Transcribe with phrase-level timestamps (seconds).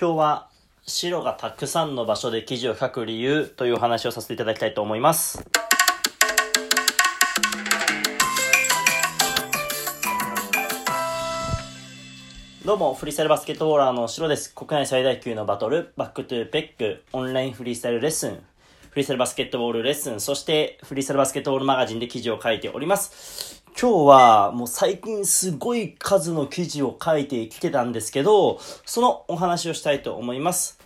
[0.00, 0.48] 今日は
[0.86, 5.44] 白がたくさんの場所で記事を書く理由というお話をさせていただきたいと思います。
[12.64, 14.54] どうも、フリースタイルバスケットボーラーの白です。
[14.54, 18.42] 国内最大級のバトル、バックトゥーペック、オンラインフリースタイルレッスン、
[18.88, 23.59] フリースタイルバスケットボールレッスン、そしてフリースタイルバスケットボールマガジンで記事を書いております。
[23.78, 30.78] 今日はもう最近すごい数の記事を書いてきてたんですけど、そのお話をしたいと思います。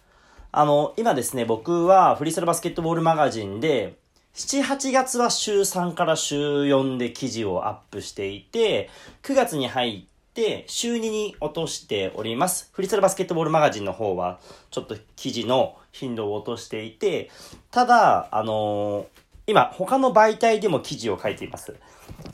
[0.52, 3.96] あの、今ですね、僕はフリースタルバスケットボールマガジンで、
[4.34, 8.90] 7、8月は週3から週4で記事をアップしていて、
[9.22, 12.70] 9月に入って週2に落としております。
[12.72, 14.38] フリースタルバスケットボールマガジンの方は、
[14.70, 17.30] ちょっと記事の頻度を落としていて、
[17.70, 21.74] ただ、あのー今、他の媒体でも記事を書いています。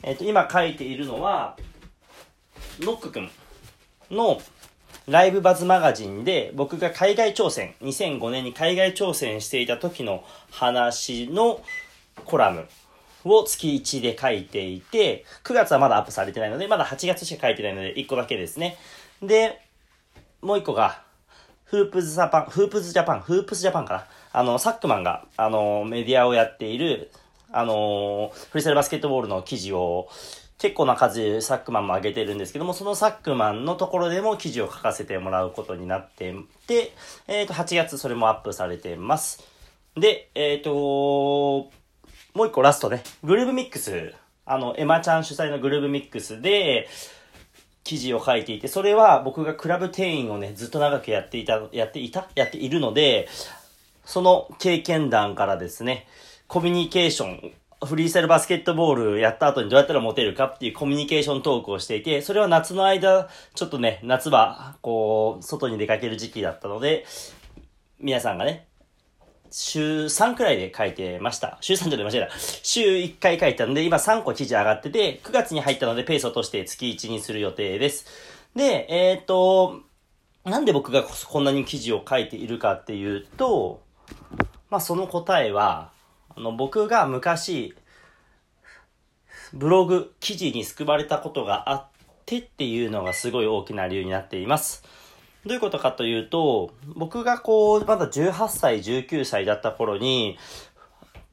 [0.03, 1.57] えっ、と、今書いているのは、
[2.79, 3.29] ノック君
[4.09, 4.41] の
[5.07, 11.61] ライブバズマガジンで僕が海外挑戦、2005年に海外挑戦していた時の話の
[12.23, 12.67] コラム
[13.25, 18.77] を月1で書いていて、9月はまだアップされてないので、まだ8月しか書いてないので1個だけですね。
[19.21, 19.59] で、
[20.41, 21.03] もう1個が、
[21.71, 24.05] フープズジャパン、フープズジャパン、フープスジャパンかな。
[24.33, 27.11] あの、サックマンが、あの、メディアをやっている、
[27.49, 30.09] あの、フリースタイルバスケットボールの記事を、
[30.57, 36.35] 結構な数サックマンも上げてるんですけども、そのサックマンのところでも記事を書かせてもらうことになって
[36.67, 36.91] て、
[37.29, 39.41] えっ、と、8月それもアップされてます。
[39.95, 41.71] で、えっ、と、も
[42.35, 44.13] う一個ラストね、グルーブミックス、
[44.45, 46.89] あの、エマちゃん主催のグルーブミックスで、
[47.83, 53.27] 記事を書いていて、それは僕がクラブ店員をね、ずっと長くやっていた、やっていたやっているので、
[54.05, 56.07] その経験談からですね、
[56.47, 67.05] コミュニケーション、フリースタイルバスケットボールやった後にどうやったらモテるかっていうコミュニケーショントークをしていて、それは夏の間、ちょっとね、夏は、こう、外に出かける時期だったので、
[67.99, 68.67] 皆さんがね、
[69.51, 71.57] 週3くらいで書いてました。
[71.59, 72.29] 週3じゃ出ました。
[72.63, 78.05] 週1回書いたので、今3個記事上がってて、9月に入ったのでペースを落として月1にする予定です。
[78.55, 79.81] で、えっ、と、
[80.45, 83.81] なんで僕がこんなに記事を書いているかっていうと、
[84.69, 85.91] まあその答えは、
[86.33, 87.75] あの僕が昔、
[89.53, 91.87] ブログ、記事に救われたことがあっ
[92.25, 94.83] てっていうのがすごい大きな理由になっています。
[95.45, 100.37] どういうことかというと、僕がこう、まだ18歳、19歳だった頃に、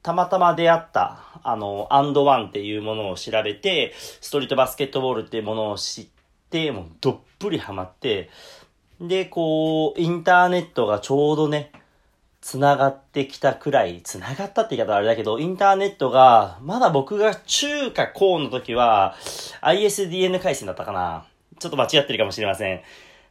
[0.01, 6.07] たまたま出会った、あの、アンドワンっていうものを調べて、ストリートバスケットボールっていうものを知っ
[6.49, 8.29] て、もうどっぷりハマって、
[8.99, 11.71] で、こう、インターネットがちょうどね、
[12.41, 19.15] 繋がってきたくらい、繋がったって言い方はあれだけど、インターネットが、まだ僕が中華高の時は、
[19.61, 21.25] ISDN 回線だったかな
[21.59, 22.81] ちょっと間違ってるかもしれません。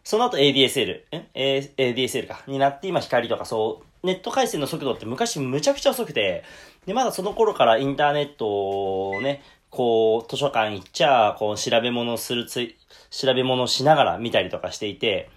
[0.04, 1.02] その後 ADSL、
[1.34, 2.42] え ?ADSL か。
[2.46, 6.44] になって、今光とかそう、ネット回線の速度って昔むちゃくちゃ遅くて、
[6.86, 12.74] で、まだその頃からインターネットをね、こう、図書館行っちゃ、こう、調べ物するつ、
[13.10, 15.30] 調べ物しながら見たりとかしていて、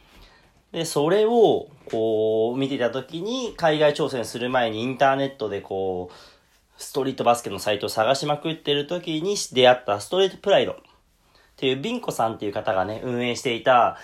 [0.71, 6.15] で、それを、こう、見てた時に、海外挑戦する前にインターネットでこう、
[6.81, 10.75] ストリートバスケのサイトを探しまくってる時に出会ったストリートプライドっ
[11.55, 13.97] ていうビンコさんっていう方がね、運営していた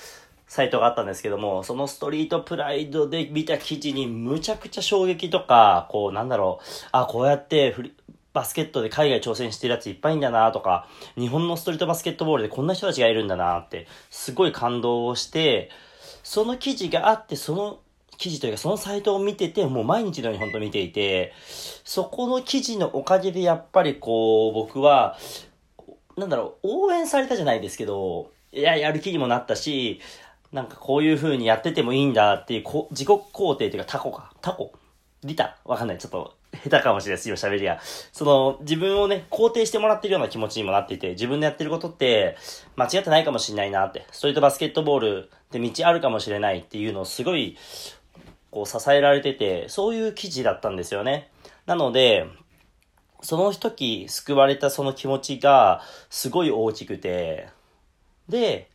[0.48, 7.94] サイトがあったんですけども、そのストリートプライドで見た記事にむちゃくちゃ衝撃とか、こう、なんだろう、あ、こうやってフリ
[8.34, 10.88] バスケットで海外挑戦してるやついっぱいいんだなとか、
[11.18, 15.70] 日本のストリートバスケットボールでこんな人たちがいるんだなって、すごい感動をして、
[16.24, 17.80] その記事があって、その
[18.18, 21.34] 記事というかそのサイトを見てて、もう毎日のように本当見ていて、
[21.84, 25.18] そこの記事のおかげでやっぱりこう、僕は、
[26.16, 30.00] なんだろう、応援されたじゃないですけど、いや、やる気にもなったし、
[30.52, 34.32] なんかこういう風にやっててもいいんだっていう、こ自己肯定というかタコか。
[34.42, 34.74] タコ？
[35.24, 35.58] リタ？
[35.66, 35.98] わかんない。
[35.98, 37.28] ちょっと下手かもしれないです。
[37.30, 37.80] 今喋りが。
[38.14, 42.38] その、自分をね、肯定してもらってるような気持ちにもなっていて、自分でやってることって
[42.76, 44.06] 間違ってないかもしれないなって。
[44.12, 47.58] ストリートバスケットボールって道あるかもしれないっていうのをすごい、
[48.50, 51.30] こう支えられてて、そういう記事だったんですよね。
[51.66, 52.26] なので、
[53.22, 57.50] その時救われたその気持ちがすごい大きくて、
[58.30, 58.70] で、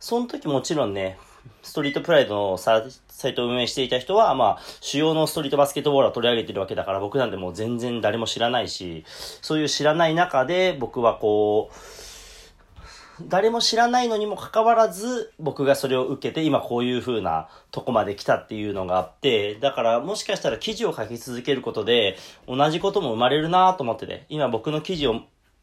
[0.00, 1.18] その時もちろんね、
[1.62, 9.04] ストリートプライドのサイトを運営していた人は、まあ、主要のストリートバスケットボールを取り上げてるわけだから、僕なんてもう全然誰も知らないし、
[9.42, 11.74] そういう知らない中で、僕はこう、
[13.28, 22.16] 誰も知らないのにもかかわらず、僕がそれを受けて、今こういう風なとこまで来たっていうのがあって、だからもしかしたら記事を書き続けることで、
[22.48, 25.20] 同じことも生まれるなと思ってて、今僕の記事を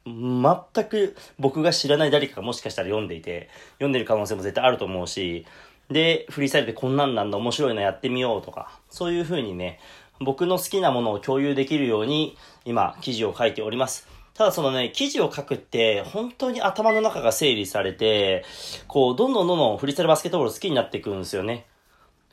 [0.07, 5.45] 全く僕が知らない誰かがもしかしたら読んでいて、読んでる可能性も絶対あると思うし、
[5.89, 9.80] で、フリースタイルでこんなんなんだ、面白いのやってみようとか、そういう風にね、
[10.19, 14.07] 僕の好きなものを共有できるように、今、記事を書いております。
[14.33, 18.45] ただそのね、記事を書くって、本当に頭の中が整理されて、
[18.88, 21.65] こう、どんどんどんどんフリースタイルバスケットボール好きになっていくんですよね。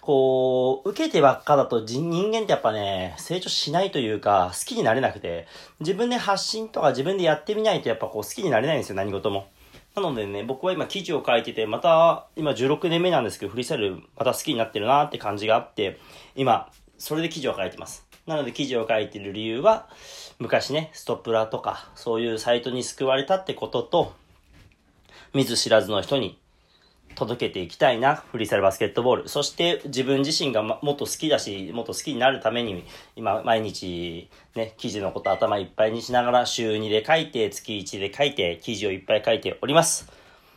[0.05, 5.47] こう、受けてばっかだと人間ってやっぱね、成長しないというか、好きになれなくて、
[5.81, 9.47] 自分で発信とか自分でやってみないとやっぱこう好きになれないんですよ、何事も。
[9.97, 15.99] なのでね、僕は今記事を書いてて、また、今16年目なんですけど、フリースタイルまた好きになってるなって感じがあって、
[16.37, 18.07] 今、それで記事を書いてます。
[18.27, 19.89] なので記事を書いてる理由は、
[20.39, 24.13] 昔ね、ストップラとか、そういうサイトに救われたってことと、
[25.33, 26.39] 見ず知らずの人に
[27.15, 29.29] 届けていきたいな、フリースタイルバスケットボール。
[29.29, 32.85] そして自分自身がもっと好きだし、もっと好きになるために、
[33.17, 40.11] 今毎日ね、記事のこと頭いっぱいにしながら週2で書いて、月1で書いて、記事をいっぱい書いております。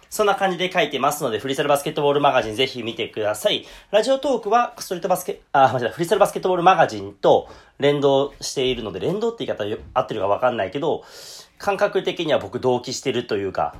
[0.09, 3.65] そんな感じで書いてますので、フリースタイルバスケットボールマガジンぜひ見てください。
[3.91, 7.49] ラジオトークは、ストリートバスケ、あ、間違えた、フリースタイルバスケットボールマガジンと
[7.79, 11.03] 連動しているので、連動って言い方合ってるかわかんないけど、
[11.57, 13.75] 感覚的には僕同期してるというか、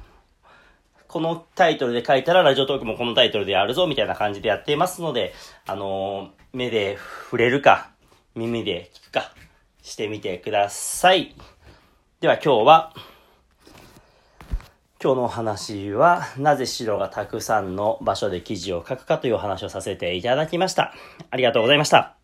[1.07, 5.33] このタイトルで書いたらラジオトークもこのタイトルでやるぞみたいな感じでやっていますので、
[5.65, 7.92] あのー、目で触れるか、
[8.36, 9.33] 耳で聞くか、
[9.81, 11.33] してみてください。
[12.19, 12.94] では今日は、
[15.01, 20.94] 今日のお話は、なぜ白がたくさんの場所で記事を書くかというお話をさせていただきました。
[21.30, 22.18] ありがとうございました。